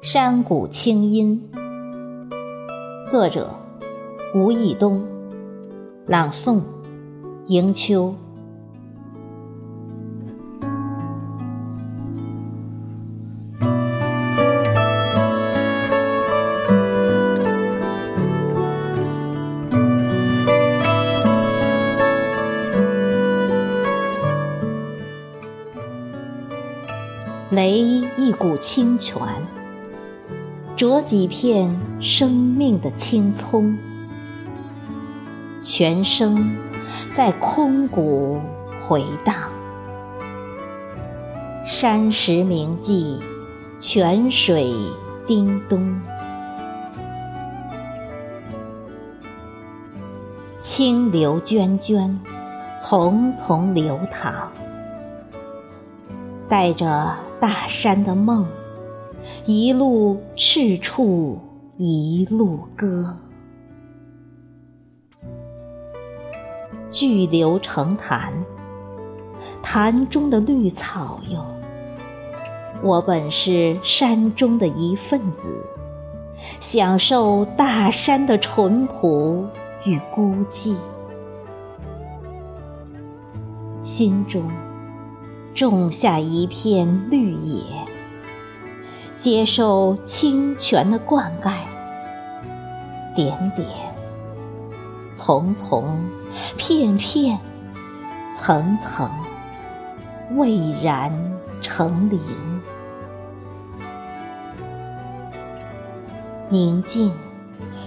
[0.00, 1.50] 山谷清音，
[3.10, 3.54] 作者
[4.34, 5.04] 吴义东，
[6.06, 6.62] 朗诵
[7.46, 8.14] 迎秋。
[27.50, 27.78] 雷
[28.18, 29.22] 一股清泉。
[30.76, 33.76] 着几片生命的青葱，
[35.60, 36.56] 泉声
[37.10, 38.38] 在空谷
[38.78, 39.34] 回荡。
[41.64, 43.18] 山石铭记，
[43.78, 44.72] 泉水
[45.26, 45.98] 叮咚。
[50.58, 52.14] 清流涓涓，
[52.78, 54.48] 淙淙流淌，
[56.48, 58.46] 带着大山的梦。
[59.44, 61.38] 一路赤处
[61.76, 63.16] 一路歌，
[66.88, 68.32] 巨流成潭，
[69.62, 71.44] 潭中的绿草哟。
[72.82, 75.52] 我本是山中的一份子，
[76.60, 79.46] 享受大山的淳朴
[79.84, 80.76] 与孤寂，
[83.82, 84.48] 心中
[85.58, 87.64] 种下一片绿野。
[89.16, 91.52] 接受清泉的灌溉，
[93.16, 93.66] 点点、
[95.12, 96.08] 丛丛、
[96.56, 97.36] 片片、
[98.32, 99.10] 层层，
[100.36, 101.12] 蔚然
[101.60, 102.20] 成林。
[106.48, 107.10] 宁静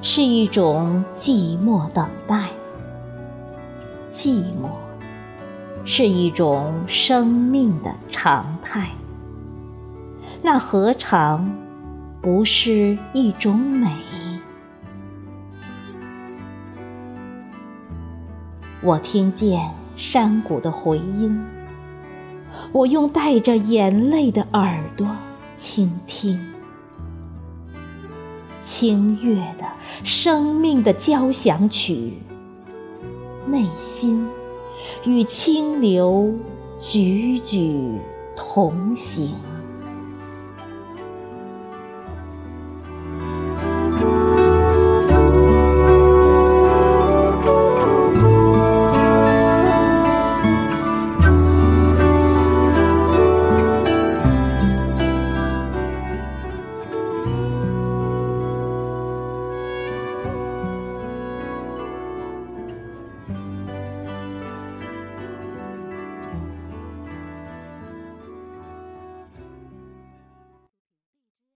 [0.00, 2.44] 是一种寂寞等待，
[4.10, 4.70] 寂寞
[5.84, 8.90] 是一种生命的常态。
[10.42, 11.50] 那何尝
[12.20, 13.90] 不是一种美？
[18.80, 21.44] 我听见山谷的回音，
[22.70, 25.08] 我用带着眼泪的耳朵
[25.52, 26.40] 倾听，
[28.60, 29.64] 清越的
[30.04, 32.18] 生命的交响曲，
[33.46, 34.28] 内心
[35.04, 36.32] 与清流
[36.80, 37.98] 踽踽
[38.36, 39.34] 同行。